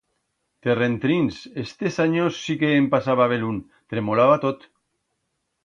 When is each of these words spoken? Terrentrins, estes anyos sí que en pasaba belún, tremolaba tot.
Terrentrins, 0.67 1.41
estes 1.65 1.99
anyos 2.05 2.41
sí 2.47 2.57
que 2.63 2.73
en 2.79 2.89
pasaba 2.97 3.29
belún, 3.35 3.61
tremolaba 3.95 4.41
tot. 4.49 4.69